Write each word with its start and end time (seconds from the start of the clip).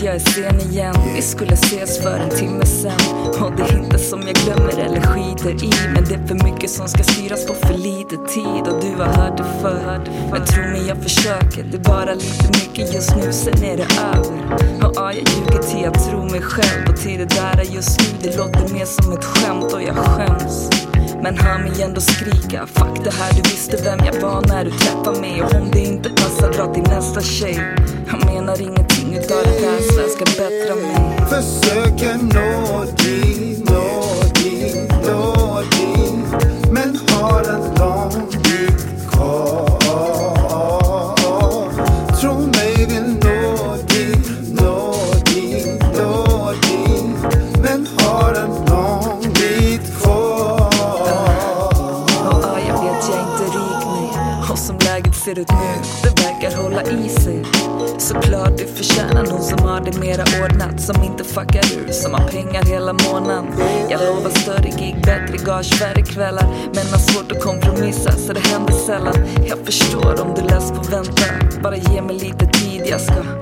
Jag 0.00 0.14
är 0.14 0.18
sen 0.18 0.60
igen. 0.60 0.94
Vi 1.14 1.22
skulle 1.22 1.52
ses 1.52 2.02
för 2.02 2.18
en 2.18 2.30
timme 2.30 2.66
sen. 2.66 2.92
Och 3.40 3.52
det 3.56 3.62
är 3.62 3.78
inte 3.78 3.98
som 3.98 4.22
jag 4.22 4.34
glömmer 4.34 4.78
eller 4.78 5.00
skiter 5.00 5.64
i. 5.64 5.70
Men 5.94 6.04
det 6.04 6.14
är 6.14 6.26
för 6.26 6.44
mycket 6.44 6.70
som 6.70 6.88
ska 6.88 7.02
styras 7.02 7.46
på 7.46 7.54
för 7.54 7.74
lite 7.74 8.16
tid. 8.16 8.62
Och 8.72 8.82
du 8.82 9.02
har 9.02 9.06
hört 9.06 9.36
det 9.36 9.44
förr. 9.62 10.00
Men 10.30 10.44
tro 10.44 10.62
mig 10.62 10.86
jag 10.88 11.02
försöker. 11.02 11.62
Det 11.62 11.76
är 11.76 11.82
bara 11.82 12.14
lite 12.14 12.48
mycket 12.48 12.94
just 12.94 13.16
nu, 13.16 13.32
sen 13.32 13.64
är 13.64 13.76
det 13.76 13.88
över. 14.14 14.56
Och 14.86 14.92
ja, 14.96 15.12
jag 15.12 15.28
ljuger 15.28 15.62
till 15.62 15.82
jag 15.82 15.94
tror 15.94 16.30
mig 16.30 16.40
själv. 16.40 16.88
Och 16.88 16.96
till 16.96 17.18
det 17.18 17.34
där 17.34 17.62
just 17.70 18.00
nu, 18.00 18.06
det 18.22 18.36
låter 18.36 18.74
mer 18.74 18.84
som 18.84 19.12
ett 19.12 19.24
skämt. 19.24 19.72
Och 19.72 19.82
jag 19.82 19.96
skäms. 19.96 20.70
Men 21.22 21.38
hör 21.38 21.58
mig 21.58 21.82
ändå 21.82 22.00
skrika. 22.00 22.66
Fuck 22.66 23.04
det 23.04 23.14
här, 23.14 23.32
du 23.32 23.42
visste 23.42 23.76
vem 23.84 23.98
jag 24.06 24.20
var 24.20 24.42
när 24.48 24.64
du 24.64 24.70
träffade 24.70 25.20
mig. 25.20 25.42
Och 25.42 25.54
om 25.54 25.70
det 25.72 25.77
dra 26.58 26.74
till 26.74 26.82
nästa 26.82 27.20
tjej 27.20 27.76
Jag 28.06 28.24
menar 28.26 28.60
ingenting 28.60 29.14
utav 29.14 29.42
det 29.44 29.66
här. 29.66 29.80
Så 29.80 30.00
jag 30.00 30.10
ska 30.10 30.24
bättra 30.24 30.74
mig. 30.74 31.18
Försöker 31.28 32.14
nå 32.34 32.84
dit, 32.84 33.07
ser 55.28 55.40
ut 55.40 55.50
nu, 55.50 55.82
det 56.02 56.22
verkar 56.22 56.62
hålla 56.62 56.82
i 56.82 57.08
sig. 57.08 57.44
Såklart 57.98 58.58
du 58.58 58.66
förtjänar 58.66 59.26
någon 59.26 59.42
som 59.42 59.58
har 59.58 59.80
det 59.80 59.98
mera 59.98 60.24
ordnat 60.44 60.80
Som 60.80 61.02
inte 61.02 61.24
fuckar 61.24 61.64
ur, 61.76 61.92
som 61.92 62.14
har 62.14 62.28
pengar 62.28 62.62
hela 62.62 62.92
månaden. 62.92 63.46
Jag 63.90 64.00
lovar 64.00 64.30
större 64.30 64.70
gig, 64.78 64.96
bättre 65.04 65.36
gage, 65.46 65.74
färre 65.78 66.02
kvällar 66.02 66.46
Men 66.74 66.86
har 66.86 66.98
svårt 66.98 67.32
att 67.32 67.42
kompromissa 67.42 68.12
så 68.12 68.32
det 68.32 68.46
händer 68.46 68.72
sällan. 68.72 69.14
Jag 69.48 69.58
förstår 69.58 70.20
om 70.22 70.34
du 70.34 70.42
läst 70.42 70.74
på 70.74 70.82
vänta. 70.82 71.22
Bara 71.62 71.76
ge 71.76 72.02
mig 72.02 72.18
lite 72.18 72.46
tid, 72.46 72.82
jag 72.86 73.00
ska 73.00 73.14
uh. 73.14 73.38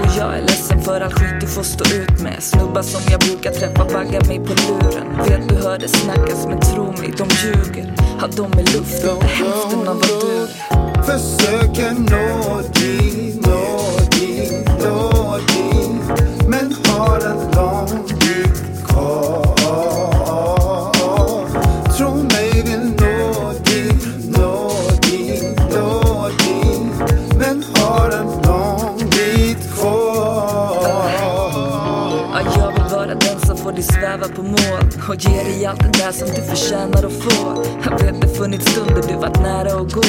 Och 0.00 0.06
jag 0.18 0.36
är 0.36 0.40
ledsen 0.40 0.82
för 0.82 1.00
all 1.00 1.12
skit 1.12 1.40
du 1.40 1.46
får 1.46 1.62
stå 1.62 1.94
ut 1.94 2.22
med. 2.22 2.42
Snubbar 2.42 2.82
som 2.82 3.00
jag 3.10 3.20
brukar 3.20 3.50
träffa 3.50 3.84
baggar 3.84 4.24
mig 4.26 4.38
på 4.38 4.52
luren. 4.52 5.06
Vet 5.28 5.48
du 5.48 5.54
hör 5.54 5.78
det 5.78 5.88
snackas 5.88 6.46
men 6.46 6.60
tro 6.60 6.84
mig, 6.84 7.14
de 7.18 7.28
ljuger. 7.42 7.94
Ja, 8.20 8.26
de 8.36 8.58
är 8.58 8.78
luft, 8.78 9.04
inte 9.04 9.26
hälften 9.26 9.79
får 33.70 33.76
dig 33.76 33.82
sväva 33.82 34.28
på 34.28 34.42
moln 34.42 34.90
och 35.08 35.14
ge 35.14 35.42
dig 35.44 35.66
allt 35.66 35.82
det 35.82 35.98
där 35.98 36.12
som 36.12 36.28
du 36.28 36.42
förtjänar 36.42 37.06
att 37.06 37.12
få. 37.12 37.64
Jag 37.84 37.98
vet 37.98 38.20
det 38.20 38.28
funnits 38.28 38.72
stunder 38.72 39.02
du 39.08 39.14
varit 39.14 39.40
nära 39.40 39.80
att 39.80 39.92
gå, 39.92 40.02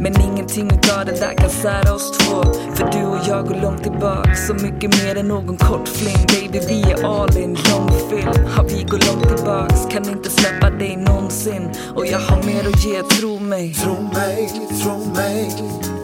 men 0.00 0.20
ingenting 0.20 0.66
utav 0.66 1.04
det 1.06 1.20
där 1.20 1.34
kan 1.34 1.50
sära 1.50 1.94
oss 1.94 2.18
två. 2.18 2.42
För 2.74 2.92
du 2.92 3.04
och 3.06 3.18
jag 3.28 3.46
går 3.46 3.54
långt 3.54 3.82
tillbaka, 3.82 4.34
så 4.34 4.54
mycket 4.54 5.02
mer 5.02 5.16
än 5.16 5.28
någon 5.28 5.56
kort 5.56 5.88
fling. 5.88 6.26
Baby, 6.28 6.66
vi 6.68 6.82
är 6.92 7.04
all 7.04 7.36
in, 7.36 7.58
lång 7.70 7.90
film. 8.10 8.32
Ja, 8.56 8.62
vi 8.68 8.82
går 8.82 9.00
långt 9.06 9.36
tillbaks, 9.36 9.86
kan 9.92 10.08
inte 10.08 10.30
släppa 10.30 10.70
dig 10.70 10.96
någonsin. 10.96 11.70
Och 11.96 12.06
jag 12.06 12.18
har 12.18 12.42
mer 12.42 12.68
att 12.68 12.84
ge, 12.84 13.02
tro 13.02 13.38
mig. 13.38 13.74
Tro 13.74 13.96
mig, 14.14 14.50
tro 14.82 14.98
mig, 15.16 15.50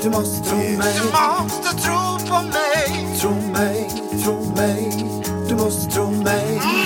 du 0.03 0.11
måste 0.11 0.49
tro 0.49 0.59
mig 0.59 0.95
Du 1.03 1.09
måste 1.19 1.71
tro 1.85 2.29
på 2.29 2.43
mig. 2.43 3.17
Tro 3.21 3.35
mig, 3.53 3.91
tro 4.25 4.55
mig, 4.57 5.05
du 5.49 5.55
måste 5.55 5.91
tro 5.95 6.11
mig 6.11 6.80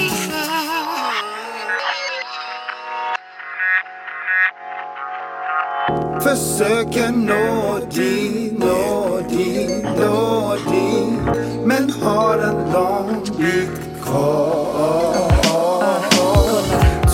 Försöker 6.20 7.12
nå 7.12 7.78
dit, 7.90 8.58
nå 8.58 9.20
dit, 9.28 9.82
nå 9.82 10.54
dit. 10.70 11.18
Men 11.64 11.90
har 12.02 12.38
en 12.38 12.72
lång 12.72 13.22
bit 13.38 14.02
kvar. 14.02 15.30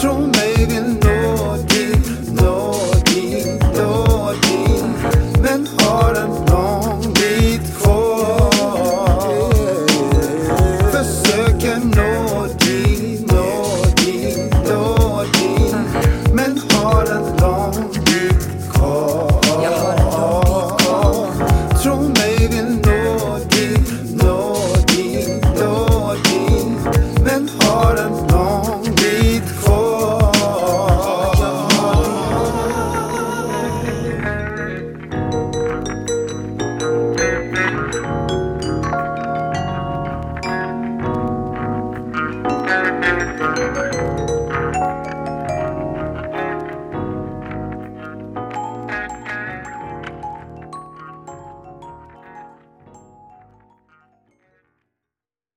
Tro 0.00 0.14
mig, 0.20 0.66
vill 0.68 0.96
nå 1.04 1.56
dit, 1.68 2.32
nå 2.42 2.74
dit, 3.06 3.62
nå 3.76 4.32
dit. 4.42 4.84
Men 5.42 5.68
har 5.78 6.14
en 6.14 6.30
lång 6.50 7.00
bit 7.14 7.82
kvar. 7.82 8.50
Försöker 10.92 11.76
nå 11.96 12.09